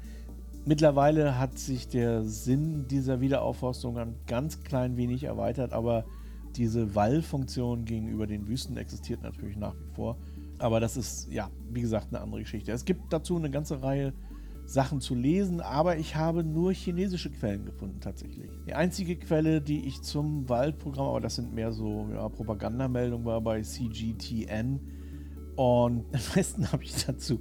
[0.64, 6.04] Mittlerweile hat sich der Sinn dieser Wiederaufforstung ein ganz klein wenig erweitert, aber
[6.56, 10.16] diese Wallfunktion gegenüber den Wüsten existiert natürlich nach wie vor.
[10.60, 12.70] Aber das ist, ja, wie gesagt, eine andere Geschichte.
[12.72, 14.12] Es gibt dazu eine ganze Reihe
[14.66, 18.50] Sachen zu lesen, aber ich habe nur chinesische Quellen gefunden tatsächlich.
[18.66, 23.40] Die einzige Quelle, die ich zum Waldprogramm, aber das sind mehr so ja, Propagandameldungen, war
[23.40, 24.78] bei CGTN.
[25.56, 27.40] Und am besten habe ich dazu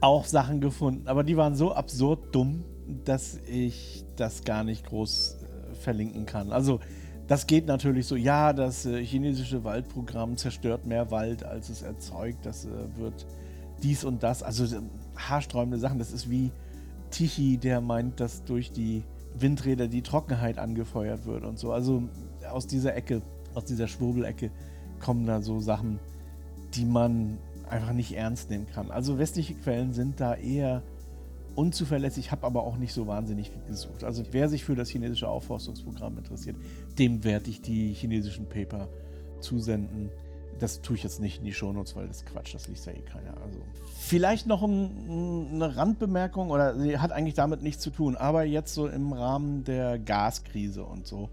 [0.00, 2.64] auch Sachen gefunden, aber die waren so absurd dumm,
[3.04, 6.52] dass ich das gar nicht groß äh, verlinken kann.
[6.52, 6.80] Also
[7.26, 12.44] das geht natürlich so, ja, das äh, chinesische Waldprogramm zerstört mehr Wald, als es erzeugt.
[12.44, 13.26] Das äh, wird
[13.82, 14.42] dies und das.
[14.42, 14.80] Also äh,
[15.16, 15.98] haarsträubende Sachen.
[15.98, 16.50] Das ist wie
[17.10, 21.72] Tichy, der meint, dass durch die Windräder die Trockenheit angefeuert wird und so.
[21.72, 22.02] Also
[22.50, 23.22] aus dieser Ecke,
[23.54, 24.50] aus dieser Schwurbelecke
[25.00, 25.98] kommen da so Sachen,
[26.74, 28.90] die man einfach nicht ernst nehmen kann.
[28.90, 30.82] Also westliche Quellen sind da eher
[31.54, 34.04] unzuverlässig, habe aber auch nicht so wahnsinnig viel gesucht.
[34.04, 36.56] Also wer sich für das chinesische Aufforstungsprogramm interessiert,
[36.98, 38.88] dem werde ich die chinesischen Paper
[39.40, 40.10] zusenden.
[40.58, 43.00] Das tue ich jetzt nicht in die Shownotes, weil das Quatsch, das liest ja eh
[43.00, 43.36] keiner.
[43.42, 43.58] Also
[43.98, 48.72] vielleicht noch ein, eine Randbemerkung, oder sie hat eigentlich damit nichts zu tun, aber jetzt
[48.74, 51.28] so im Rahmen der Gaskrise und so.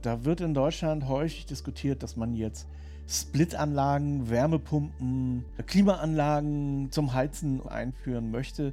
[0.00, 2.66] Da wird in Deutschland häufig diskutiert, dass man jetzt
[3.06, 8.72] Splitanlagen, Wärmepumpen, Klimaanlagen zum Heizen einführen möchte.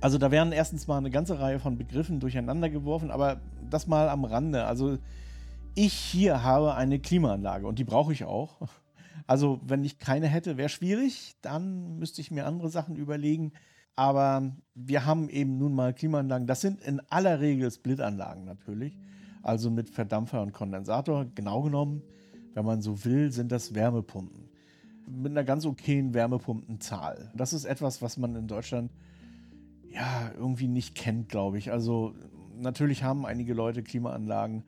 [0.00, 4.08] Also da werden erstens mal eine ganze Reihe von Begriffen durcheinander geworfen, aber das mal
[4.08, 4.64] am Rande.
[4.64, 4.98] Also
[5.74, 8.68] ich hier habe eine Klimaanlage und die brauche ich auch.
[9.26, 11.36] Also wenn ich keine hätte, wäre schwierig.
[11.42, 13.52] Dann müsste ich mir andere Sachen überlegen.
[13.94, 16.46] Aber wir haben eben nun mal Klimaanlagen.
[16.46, 18.96] Das sind in aller Regel Splitanlagen natürlich.
[19.42, 21.26] Also mit Verdampfer und Kondensator.
[21.34, 22.02] Genau genommen,
[22.54, 24.48] wenn man so will, sind das Wärmepumpen.
[25.06, 27.30] Mit einer ganz okayen Wärmepumpenzahl.
[27.34, 28.90] Das ist etwas, was man in Deutschland
[29.90, 31.72] ja, irgendwie nicht kennt, glaube ich.
[31.72, 32.14] Also
[32.56, 34.64] natürlich haben einige Leute Klimaanlagen,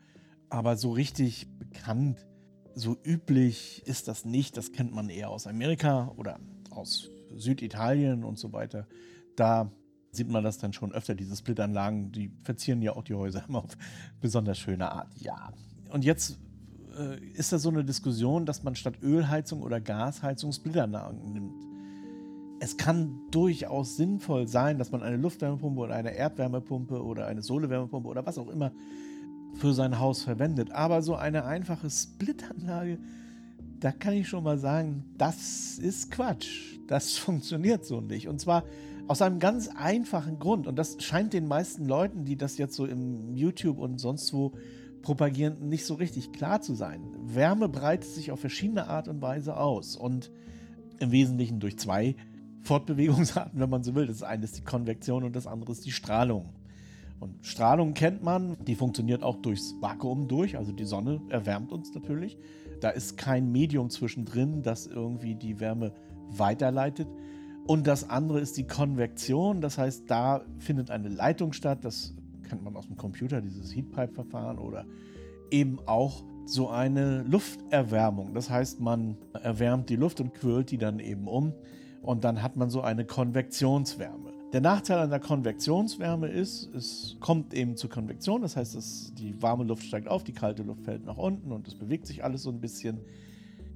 [0.48, 2.26] aber so richtig bekannt,
[2.74, 4.56] so üblich ist das nicht.
[4.56, 6.38] Das kennt man eher aus Amerika oder
[6.70, 8.86] aus Süditalien und so weiter.
[9.36, 9.70] Da
[10.12, 13.64] sieht man das dann schon öfter, diese Splitanlagen, die verzieren ja auch die Häuser immer
[13.64, 13.76] auf
[14.20, 15.08] besonders schöne Art.
[15.18, 15.52] Ja.
[15.90, 16.38] Und jetzt
[16.96, 21.69] äh, ist da so eine Diskussion, dass man statt Ölheizung oder Gasheizung Splitanlagen nimmt
[22.60, 28.08] es kann durchaus sinnvoll sein, dass man eine Luftwärmepumpe oder eine Erdwärmepumpe oder eine Sohlewärmepumpe
[28.08, 28.72] oder was auch immer
[29.54, 30.70] für sein Haus verwendet.
[30.70, 32.98] Aber so eine einfache Splitanlage,
[33.80, 36.78] da kann ich schon mal sagen, das ist Quatsch.
[36.86, 38.28] Das funktioniert so nicht.
[38.28, 38.64] Und zwar
[39.08, 40.66] aus einem ganz einfachen Grund.
[40.66, 44.52] Und das scheint den meisten Leuten, die das jetzt so im YouTube und sonst wo
[45.00, 47.00] propagieren, nicht so richtig klar zu sein.
[47.24, 49.96] Wärme breitet sich auf verschiedene Art und Weise aus.
[49.96, 50.30] Und
[50.98, 52.14] im Wesentlichen durch zwei
[52.62, 54.06] Fortbewegungsarten, wenn man so will.
[54.06, 56.50] Das eine ist die Konvektion und das andere ist die Strahlung.
[57.20, 61.94] Und Strahlung kennt man, die funktioniert auch durchs Vakuum durch, also die Sonne erwärmt uns
[61.94, 62.38] natürlich.
[62.80, 65.92] Da ist kein Medium zwischendrin, das irgendwie die Wärme
[66.30, 67.08] weiterleitet.
[67.66, 72.14] Und das andere ist die Konvektion, das heißt, da findet eine Leitung statt, das
[72.48, 74.86] kennt man aus dem Computer, dieses Heatpipe-Verfahren oder
[75.50, 78.34] eben auch so eine Lufterwärmung.
[78.34, 81.52] Das heißt, man erwärmt die Luft und quirlt die dann eben um
[82.02, 84.32] und dann hat man so eine Konvektionswärme.
[84.52, 89.40] Der Nachteil an der Konvektionswärme ist, es kommt eben zur Konvektion, das heißt, dass die
[89.40, 92.42] warme Luft steigt auf, die kalte Luft fällt nach unten und es bewegt sich alles
[92.42, 93.00] so ein bisschen.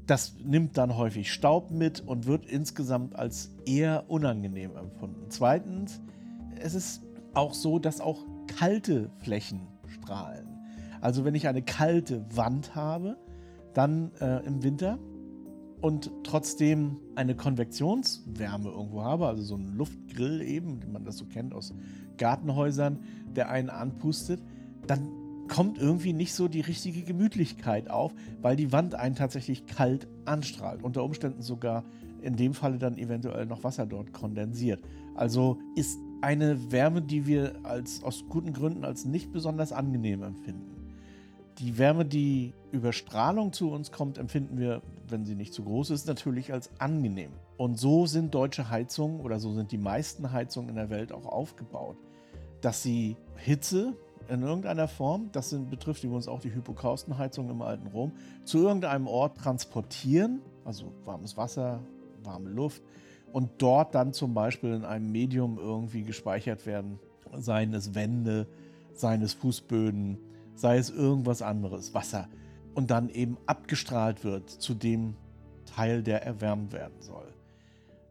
[0.07, 5.27] Das nimmt dann häufig Staub mit und wird insgesamt als eher unangenehm empfunden.
[5.29, 6.01] Zweitens,
[6.61, 7.03] es ist
[7.35, 10.49] auch so, dass auch kalte Flächen strahlen.
[11.01, 13.17] Also wenn ich eine kalte Wand habe,
[13.75, 14.99] dann äh, im Winter,
[15.85, 21.27] und trotzdem eine Konvektionswärme irgendwo habe, also so ein Luftgrill eben, wie man das so
[21.27, 21.75] kennt aus
[22.17, 23.01] Gartenhäusern,
[23.37, 24.41] der einen anpustet,
[24.87, 25.11] dann
[25.47, 30.83] kommt irgendwie nicht so die richtige Gemütlichkeit auf, weil die Wand einen tatsächlich kalt anstrahlt.
[30.83, 31.85] Unter Umständen sogar
[32.23, 34.83] in dem Falle dann eventuell noch Wasser dort kondensiert.
[35.15, 40.74] Also ist eine Wärme, die wir als, aus guten Gründen als nicht besonders angenehm empfinden.
[41.59, 45.91] Die Wärme, die über Strahlung zu uns kommt, empfinden wir, wenn sie nicht zu groß
[45.91, 47.31] ist, natürlich als angenehm.
[47.57, 51.27] Und so sind deutsche Heizungen oder so sind die meisten Heizungen in der Welt auch
[51.27, 51.97] aufgebaut,
[52.61, 53.95] dass sie Hitze
[54.29, 58.13] in irgendeiner Form, das sind, betrifft übrigens auch die Hypokaustenheizung im alten Rom,
[58.45, 61.81] zu irgendeinem Ort transportieren, also warmes Wasser,
[62.25, 62.83] warme Luft,
[63.33, 66.99] und dort dann zum Beispiel in einem Medium irgendwie gespeichert werden,
[67.37, 68.47] seien es Wände,
[68.95, 70.19] seien es Fußböden,
[70.55, 72.29] sei es irgendwas anderes, Wasser,
[72.75, 75.17] und dann eben abgestrahlt wird zu dem
[75.65, 77.33] Teil, der erwärmt werden soll.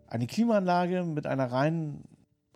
[0.08, 2.03] Eine Klimaanlage mit einer reinen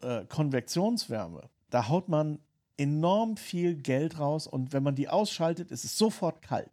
[0.01, 2.39] äh, Konvektionswärme, da haut man
[2.77, 6.71] enorm viel Geld raus und wenn man die ausschaltet, ist es sofort kalt.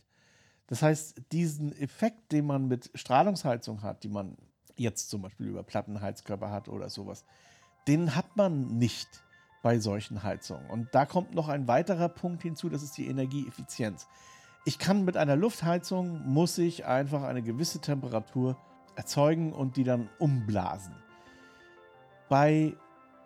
[0.66, 4.36] Das heißt, diesen Effekt, den man mit Strahlungsheizung hat, die man
[4.76, 7.24] jetzt zum Beispiel über Plattenheizkörper hat oder sowas,
[7.86, 9.08] den hat man nicht
[9.64, 10.68] bei solchen Heizungen.
[10.68, 14.06] Und da kommt noch ein weiterer Punkt hinzu, das ist die Energieeffizienz.
[14.66, 18.58] Ich kann mit einer Luftheizung, muss ich einfach eine gewisse Temperatur
[18.94, 20.94] erzeugen und die dann umblasen.
[22.28, 22.74] Bei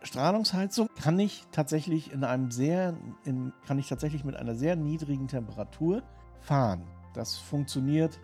[0.02, 5.26] Strahlungsheizung kann ich tatsächlich in einem sehr, in, kann ich tatsächlich mit einer sehr niedrigen
[5.26, 6.04] Temperatur
[6.38, 6.84] fahren.
[7.14, 8.20] Das funktioniert,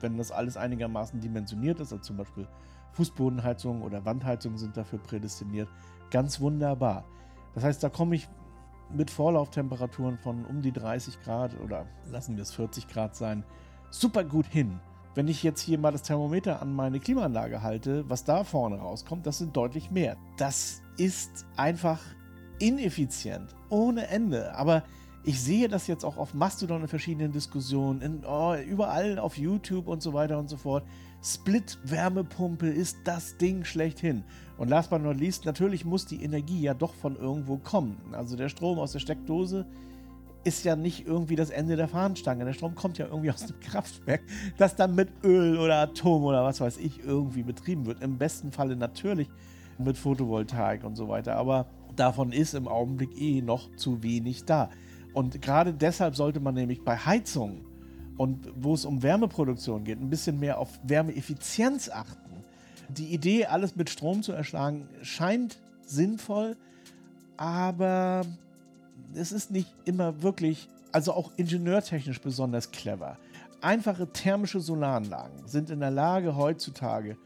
[0.00, 2.48] wenn das alles einigermaßen dimensioniert ist, also zum Beispiel
[2.92, 5.68] Fußbodenheizung oder Wandheizung sind dafür prädestiniert,
[6.10, 7.04] ganz wunderbar.
[7.54, 8.28] Das heißt, da komme ich
[8.90, 13.44] mit Vorlauftemperaturen von um die 30 Grad oder lassen wir es 40 Grad sein,
[13.90, 14.80] super gut hin.
[15.14, 19.26] Wenn ich jetzt hier mal das Thermometer an meine Klimaanlage halte, was da vorne rauskommt,
[19.26, 20.16] das sind deutlich mehr.
[20.36, 22.00] Das ist einfach
[22.60, 24.54] ineffizient, ohne Ende.
[24.54, 24.84] Aber
[25.24, 29.88] ich sehe das jetzt auch auf Mastodon in verschiedenen Diskussionen, in, oh, überall auf YouTube
[29.88, 30.84] und so weiter und so fort.
[31.22, 34.24] Split-Wärmepumpe ist das Ding schlechthin.
[34.56, 37.96] Und last but not least, natürlich muss die Energie ja doch von irgendwo kommen.
[38.12, 39.66] Also der Strom aus der Steckdose
[40.44, 42.44] ist ja nicht irgendwie das Ende der Fahnenstange.
[42.44, 44.22] Der Strom kommt ja irgendwie aus dem Kraftwerk,
[44.56, 48.02] das dann mit Öl oder Atom oder was weiß ich irgendwie betrieben wird.
[48.02, 49.28] Im besten Falle natürlich
[49.78, 51.36] mit Photovoltaik und so weiter.
[51.36, 54.70] Aber davon ist im Augenblick eh noch zu wenig da.
[55.12, 57.67] Und gerade deshalb sollte man nämlich bei Heizungen
[58.18, 62.44] und wo es um Wärmeproduktion geht, ein bisschen mehr auf Wärmeeffizienz achten.
[62.88, 66.56] Die Idee, alles mit Strom zu erschlagen, scheint sinnvoll,
[67.36, 68.26] aber
[69.14, 73.18] es ist nicht immer wirklich, also auch ingenieurtechnisch besonders clever.
[73.60, 77.16] Einfache thermische Solaranlagen sind in der Lage, heutzutage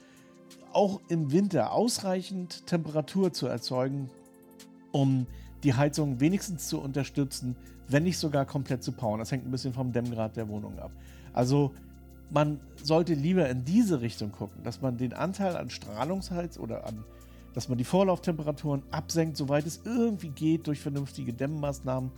[0.72, 4.10] auch im Winter ausreichend Temperatur zu erzeugen,
[4.90, 5.26] um
[5.62, 7.56] die Heizung wenigstens zu unterstützen,
[7.88, 9.18] wenn nicht sogar komplett zu powern.
[9.18, 10.90] Das hängt ein bisschen vom Dämmgrad der Wohnung ab.
[11.32, 11.72] Also
[12.30, 17.04] man sollte lieber in diese Richtung gucken, dass man den Anteil an Strahlungsheiz oder an,
[17.52, 22.10] dass man die Vorlauftemperaturen absenkt, soweit es irgendwie geht, durch vernünftige Dämmmaßnahmen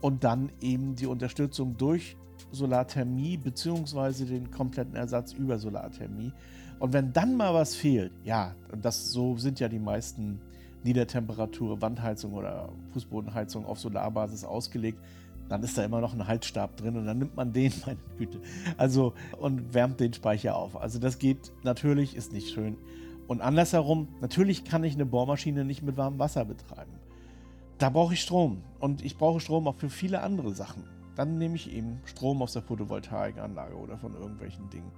[0.00, 2.16] und dann eben die Unterstützung durch
[2.52, 6.32] Solarthermie beziehungsweise den kompletten Ersatz über Solarthermie.
[6.78, 10.40] Und wenn dann mal was fehlt, ja, und das so sind ja die meisten
[10.86, 14.98] Niedertemperatur, Wandheizung oder Fußbodenheizung auf Solarbasis ausgelegt,
[15.48, 18.40] dann ist da immer noch ein Heizstab drin und dann nimmt man den, meine Güte,
[18.76, 20.76] also und wärmt den Speicher auf.
[20.76, 22.76] Also das geht natürlich, ist nicht schön.
[23.28, 26.92] Und andersherum, natürlich kann ich eine Bohrmaschine nicht mit warmem Wasser betreiben.
[27.78, 30.84] Da brauche ich Strom und ich brauche Strom auch für viele andere Sachen.
[31.16, 34.92] Dann nehme ich eben Strom aus der Photovoltaikanlage oder von irgendwelchen Dingen.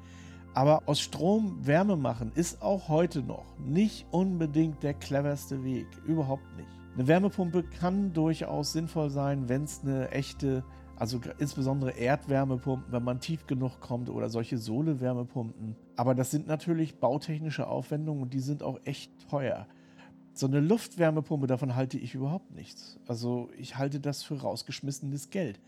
[0.54, 5.86] Aber aus Strom Wärme machen ist auch heute noch nicht unbedingt der cleverste Weg.
[6.06, 6.68] Überhaupt nicht.
[6.94, 10.64] Eine Wärmepumpe kann durchaus sinnvoll sein, wenn es eine echte,
[10.96, 15.76] also insbesondere Erdwärmepumpen, wenn man tief genug kommt oder solche Sohle-Wärmepumpen.
[15.94, 19.68] Aber das sind natürlich bautechnische Aufwendungen und die sind auch echt teuer.
[20.32, 22.98] So eine Luftwärmepumpe, davon halte ich überhaupt nichts.
[23.06, 25.60] Also ich halte das für rausgeschmissenes Geld.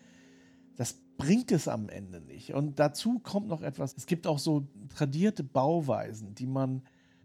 [0.81, 2.55] Das bringt es am Ende nicht.
[2.55, 6.81] Und dazu kommt noch etwas, es gibt auch so tradierte Bauweisen, die man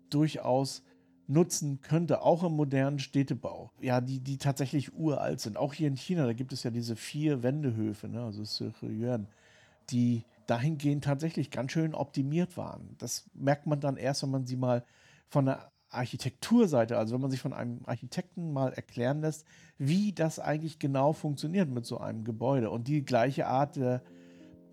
[0.09, 0.83] durchaus
[1.27, 3.71] nutzen könnte, auch im modernen Städtebau.
[3.79, 5.55] Ja, die, die tatsächlich uralt sind.
[5.55, 8.43] Auch hier in China, da gibt es ja diese vier Wendehöfe, ne, also
[8.81, 9.27] Yuan,
[9.89, 12.97] die dahingehend tatsächlich ganz schön optimiert waren.
[12.97, 14.83] Das merkt man dann erst, wenn man sie mal
[15.29, 19.45] von der Architekturseite, also wenn man sich von einem Architekten mal erklären lässt,
[19.77, 22.69] wie das eigentlich genau funktioniert mit so einem Gebäude.
[22.69, 24.01] Und die gleiche Art der,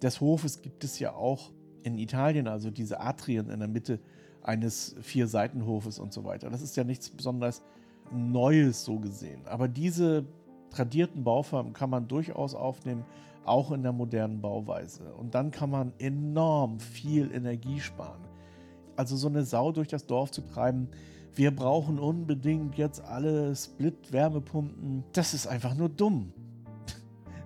[0.03, 4.01] des Hofes gibt es ja auch in Italien, also diese Atrien in der Mitte
[4.43, 6.51] eines Vier-Seitenhofes und so weiter.
[6.51, 7.63] Das ist ja nichts besonders
[8.11, 9.47] Neues so gesehen.
[9.47, 10.25] Aber diese
[10.71, 13.05] tradierten Bauformen kann man durchaus aufnehmen,
[13.45, 15.15] auch in der modernen Bauweise.
[15.15, 18.21] Und dann kann man enorm viel Energie sparen.
[18.97, 20.89] Also so eine Sau durch das Dorf zu treiben,
[21.35, 26.33] wir brauchen unbedingt jetzt alle Split-Wärmepumpen, das ist einfach nur dumm.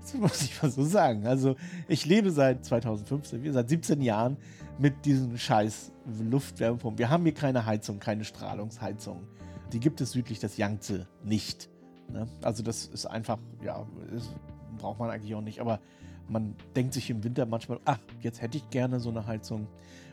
[0.01, 1.27] Das muss ich mal so sagen.
[1.27, 1.57] Also
[1.88, 4.37] ich lebe seit 2015, seit 17 Jahren
[4.79, 5.90] mit diesen scheiß
[6.31, 6.99] Luftwärmepumpen.
[6.99, 9.27] Wir haben hier keine Heizung, keine Strahlungsheizung.
[9.72, 11.68] Die gibt es südlich des Yangtze nicht.
[12.12, 12.29] Ne?
[12.42, 14.33] Also das ist einfach, ja, ist,
[14.79, 15.61] braucht man eigentlich auch nicht.
[15.61, 15.81] Aber
[16.29, 19.66] man denkt sich im Winter manchmal, ach, jetzt hätte ich gerne so eine Heizung.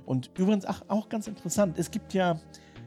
[0.05, 2.39] Und übrigens, ach, auch ganz interessant, es gibt ja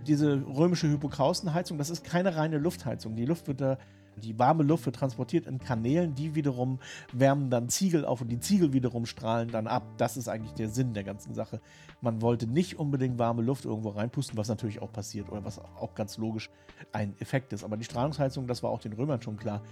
[0.09, 3.17] diese römische Hypokaustenheizung, das ist keine reine Luftheizung.
[3.17, 3.79] Die Luft wird da
[4.17, 6.79] die warme Luft wird transportiert in Kanälen, die wiederum
[7.13, 9.83] wärmen dann Ziegel auf und die Ziegel wiederum strahlen dann ab.
[9.99, 11.61] Das ist eigentlich der Sinn der ganzen Sache.
[12.01, 15.95] Man wollte nicht unbedingt warme Luft irgendwo reinpusten, was natürlich auch passiert oder was auch
[15.95, 16.51] ganz logisch
[16.93, 17.65] ein Effekt ist.
[17.65, 19.63] Aber die Strahlungsheizung, das war auch den Römern schon klar,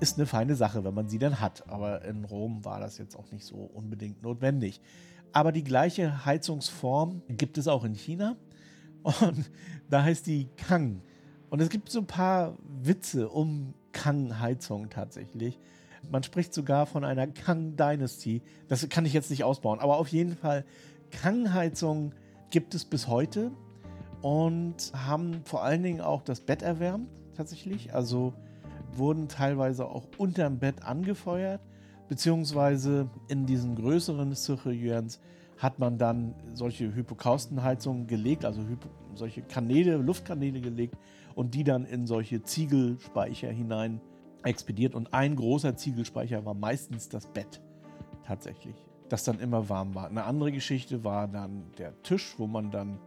[0.00, 1.68] ist eine feine Sache, wenn man sie dann hat.
[1.68, 4.80] Aber in Rom war das jetzt auch nicht so unbedingt notwendig.
[5.32, 8.36] Aber die gleiche Heizungsform gibt es auch in China.
[9.02, 9.50] Und
[9.88, 11.02] da heißt die Kang.
[11.48, 15.58] Und es gibt so ein paar Witze um Kang-Heizung tatsächlich.
[16.10, 18.42] Man spricht sogar von einer Kang Dynasty.
[18.68, 20.64] Das kann ich jetzt nicht ausbauen, aber auf jeden Fall
[21.10, 22.14] Kang-Heizung
[22.50, 23.50] gibt es bis heute
[24.22, 27.94] und haben vor allen Dingen auch das Bett erwärmt tatsächlich.
[27.94, 28.32] Also
[28.92, 31.60] wurden teilweise auch unterm Bett angefeuert,
[32.08, 35.20] beziehungsweise in diesen größeren Circulians
[35.60, 38.62] hat man dann solche Hypokaustenheizungen gelegt, also
[39.14, 40.96] solche Kanäle, Luftkanäle gelegt
[41.34, 44.00] und die dann in solche Ziegelspeicher hinein
[44.42, 44.94] expediert.
[44.94, 47.60] Und ein großer Ziegelspeicher war meistens das Bett
[48.24, 48.74] tatsächlich,
[49.10, 50.08] das dann immer warm war.
[50.08, 52.98] Eine andere Geschichte war dann der Tisch, wo man dann,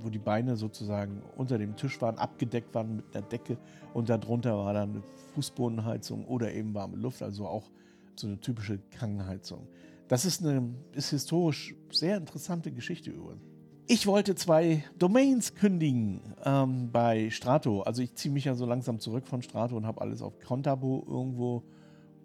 [0.00, 3.58] wo die Beine sozusagen unter dem Tisch waren, abgedeckt waren mit einer Decke
[3.92, 5.02] und darunter war dann eine
[5.34, 7.64] Fußbodenheizung oder eben warme Luft, also auch
[8.14, 9.66] so eine typische Krankenheizung.
[10.08, 13.42] Das ist eine ist historisch sehr interessante Geschichte übrigens.
[13.86, 17.82] Ich wollte zwei Domains kündigen ähm, bei Strato.
[17.82, 21.04] Also ich ziehe mich ja so langsam zurück von Strato und habe alles auf Contabo
[21.06, 21.62] irgendwo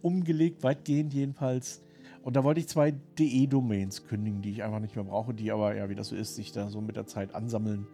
[0.02, 1.82] umgelegt, weitgehend jedenfalls.
[2.22, 5.76] Und da wollte ich zwei DE-Domains kündigen, die ich einfach nicht mehr brauche, die aber,
[5.76, 7.88] ja, wie das so ist, sich da so mit der Zeit ansammeln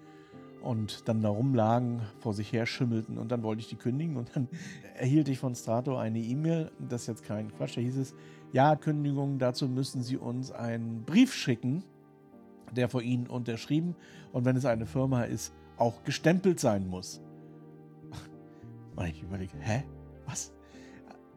[0.62, 4.36] und dann da rumlagen, vor sich her schimmelten und dann wollte ich die kündigen und
[4.36, 4.47] dann
[4.97, 8.15] erhielt ich von Strato eine E-Mail, das ist jetzt kein Quatsch, da hieß es,
[8.51, 11.83] ja, Kündigung, dazu müssen Sie uns einen Brief schicken
[12.75, 13.95] der vor Ihnen unterschrieben
[14.31, 17.21] und wenn es eine Firma ist, auch gestempelt sein muss.
[19.07, 19.83] Ich überlege, hä?
[20.25, 20.51] Was?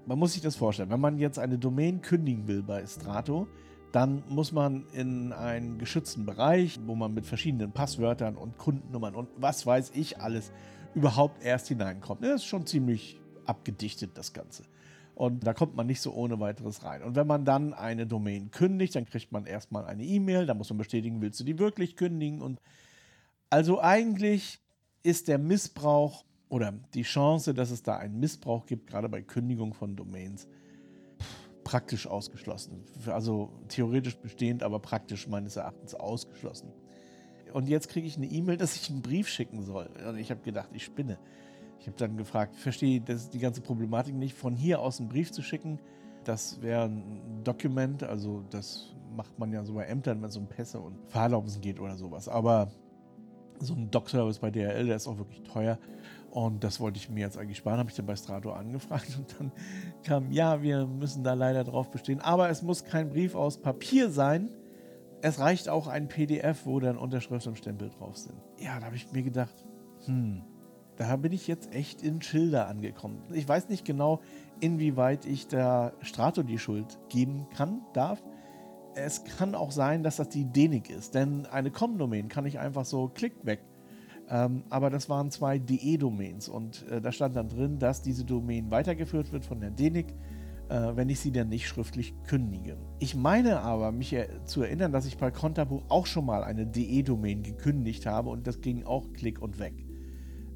[0.05, 0.91] Man muss sich das vorstellen.
[0.91, 3.47] Wenn man jetzt eine Domain kündigen will bei Strato,
[3.93, 9.29] dann muss man in einen geschützten Bereich, wo man mit verschiedenen Passwörtern und Kundennummern und
[9.37, 10.51] was weiß ich alles
[10.95, 12.25] überhaupt erst hineinkommt.
[12.25, 14.65] Das ist schon ziemlich abgedichtet, das Ganze.
[15.15, 17.03] Und da kommt man nicht so ohne weiteres rein.
[17.03, 20.71] Und wenn man dann eine Domain kündigt, dann kriegt man erstmal eine E-Mail, da muss
[20.71, 22.41] man bestätigen, willst du die wirklich kündigen?
[22.41, 22.61] Und
[23.51, 24.59] also eigentlich
[25.03, 29.75] ist der Missbrauch oder die Chance, dass es da einen Missbrauch gibt, gerade bei Kündigung
[29.75, 30.49] von Domains,
[31.65, 32.85] praktisch ausgeschlossen.
[33.07, 36.73] Also theoretisch bestehend, aber praktisch meines Erachtens ausgeschlossen.
[37.53, 39.89] Und jetzt kriege ich eine E-Mail, dass ich einen Brief schicken soll.
[40.09, 41.19] Und ich habe gedacht, ich spinne.
[41.83, 45.33] Ich habe dann gefragt, verstehe das die ganze Problematik nicht, von hier aus einen Brief
[45.33, 45.81] zu schicken.
[46.23, 50.47] Das wäre ein Dokument, also das macht man ja so bei Ämtern, wenn es um
[50.47, 52.29] Pässe und Fahrerlaubnissen geht oder sowas.
[52.29, 52.71] Aber
[53.59, 55.77] so ein Doc-Service bei DRL, der ist auch wirklich teuer.
[56.31, 59.35] Und das wollte ich mir jetzt eigentlich sparen, habe ich dann bei Strato angefragt und
[59.41, 59.51] dann
[60.05, 62.21] kam, ja, wir müssen da leider drauf bestehen.
[62.21, 64.51] Aber es muss kein Brief aus Papier sein.
[65.21, 68.41] Es reicht auch ein PDF, wo dann Unterschrift und Stempel drauf sind.
[68.61, 69.67] Ja, da habe ich mir gedacht,
[70.07, 70.45] hm,
[71.03, 73.19] da bin ich jetzt echt in Schilder angekommen.
[73.33, 74.21] Ich weiß nicht genau,
[74.61, 78.23] inwieweit ich der Strato die Schuld geben kann, darf.
[78.95, 82.85] Es kann auch sein, dass das die DENIC ist, denn eine Com-Domain kann ich einfach
[82.85, 83.65] so klick weg.
[84.29, 88.71] Ähm, aber das waren zwei DE-Domains und äh, da stand dann drin, dass diese Domain
[88.71, 90.15] weitergeführt wird von der DENIC,
[90.69, 92.77] äh, wenn ich sie dann nicht schriftlich kündige.
[93.01, 96.67] Ich meine aber, mich er zu erinnern, dass ich bei Contabo auch schon mal eine
[96.67, 99.75] DE-Domain gekündigt habe und das ging auch klick und weg.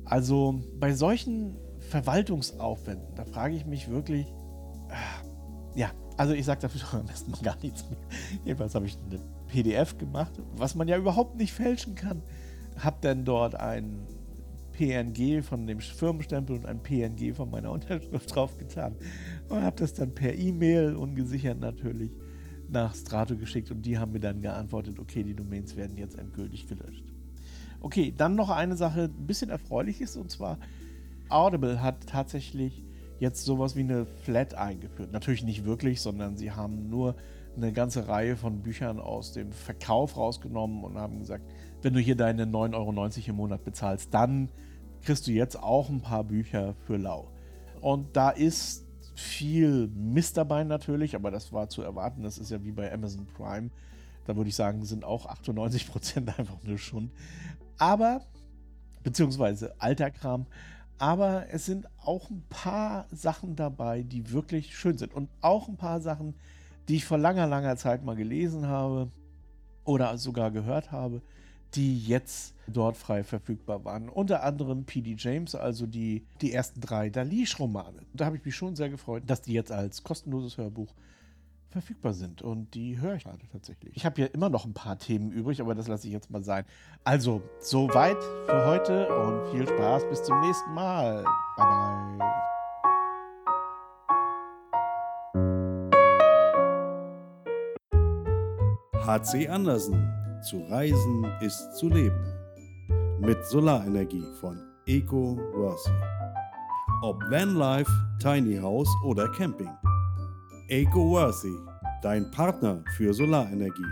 [0.06, 4.26] Also bei solchen Verwaltungsaufwänden, da frage ich mich wirklich,
[4.88, 7.98] äh, ja, also ich sage dafür am besten gar nichts mehr.
[8.44, 12.22] Jedenfalls habe ich eine PDF gemacht, was man ja überhaupt nicht fälschen kann.
[12.78, 14.06] Habe dann dort ein
[14.72, 18.96] PNG von dem Firmenstempel und ein PNG von meiner Unterschrift draufgetan
[19.48, 22.12] und habe das dann per E-Mail ungesichert natürlich
[22.68, 26.66] nach Strato geschickt und die haben mir dann geantwortet, okay, die Domains werden jetzt endgültig
[26.66, 27.05] gelöscht.
[27.86, 30.58] Okay, dann noch eine Sache, ein bisschen erfreulich ist, und zwar
[31.28, 32.82] Audible hat tatsächlich
[33.20, 35.12] jetzt sowas wie eine Flat eingeführt.
[35.12, 37.14] Natürlich nicht wirklich, sondern sie haben nur
[37.54, 41.44] eine ganze Reihe von Büchern aus dem Verkauf rausgenommen und haben gesagt,
[41.82, 44.48] wenn du hier deine 9,90 Euro im Monat bezahlst, dann
[45.02, 47.28] kriegst du jetzt auch ein paar Bücher für lau.
[47.80, 48.84] Und da ist
[49.14, 52.24] viel Mist dabei natürlich, aber das war zu erwarten.
[52.24, 53.70] Das ist ja wie bei Amazon Prime.
[54.24, 57.12] Da würde ich sagen, sind auch 98% einfach nur schon.
[57.78, 58.22] Aber,
[59.02, 60.46] beziehungsweise alter Kram.
[60.98, 65.12] Aber es sind auch ein paar Sachen dabei, die wirklich schön sind.
[65.14, 66.34] Und auch ein paar Sachen,
[66.88, 69.10] die ich vor langer, langer Zeit mal gelesen habe
[69.84, 71.20] oder sogar gehört habe,
[71.74, 74.08] die jetzt dort frei verfügbar waren.
[74.08, 75.16] Unter anderem P.D.
[75.18, 78.00] James, also die, die ersten drei Dalish-Romane.
[78.14, 80.94] Da habe ich mich schon sehr gefreut, dass die jetzt als kostenloses Hörbuch
[81.70, 82.42] verfügbar sind.
[82.42, 83.96] Und die höre ich gerade tatsächlich.
[83.96, 86.42] Ich habe ja immer noch ein paar Themen übrig, aber das lasse ich jetzt mal
[86.42, 86.64] sein.
[87.04, 90.04] Also, soweit für heute und viel Spaß.
[90.08, 91.24] Bis zum nächsten Mal.
[91.56, 92.46] Bye bye.
[99.06, 100.12] HC Andersen.
[100.42, 102.24] Zu reisen ist zu leben.
[103.20, 105.90] Mit Solarenergie von Eco Worthy.
[107.02, 107.90] Ob Vanlife,
[108.20, 109.70] Tiny House oder Camping.
[110.68, 111.56] Eco Worthy,
[112.02, 113.86] dein Partner für Solarenergie.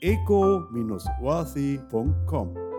[0.00, 2.69] eco-worthy.com